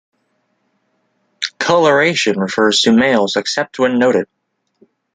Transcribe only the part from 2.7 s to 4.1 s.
to males except when